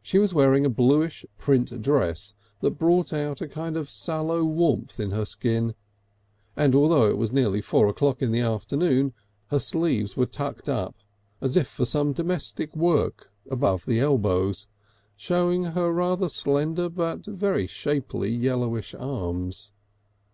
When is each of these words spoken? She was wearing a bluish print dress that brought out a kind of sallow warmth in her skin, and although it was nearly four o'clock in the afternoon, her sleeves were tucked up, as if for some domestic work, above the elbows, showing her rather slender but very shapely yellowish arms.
She 0.00 0.18
was 0.18 0.32
wearing 0.32 0.64
a 0.64 0.70
bluish 0.70 1.26
print 1.36 1.82
dress 1.82 2.32
that 2.62 2.78
brought 2.78 3.12
out 3.12 3.42
a 3.42 3.46
kind 3.46 3.76
of 3.76 3.90
sallow 3.90 4.42
warmth 4.42 4.98
in 4.98 5.10
her 5.10 5.26
skin, 5.26 5.74
and 6.56 6.74
although 6.74 7.10
it 7.10 7.18
was 7.18 7.30
nearly 7.30 7.60
four 7.60 7.86
o'clock 7.86 8.22
in 8.22 8.32
the 8.32 8.40
afternoon, 8.40 9.12
her 9.48 9.58
sleeves 9.58 10.16
were 10.16 10.24
tucked 10.24 10.70
up, 10.70 10.96
as 11.42 11.58
if 11.58 11.68
for 11.68 11.84
some 11.84 12.14
domestic 12.14 12.74
work, 12.74 13.34
above 13.50 13.84
the 13.84 14.00
elbows, 14.00 14.66
showing 15.14 15.64
her 15.64 15.92
rather 15.92 16.30
slender 16.30 16.88
but 16.88 17.26
very 17.26 17.66
shapely 17.66 18.30
yellowish 18.30 18.94
arms. 18.94 19.72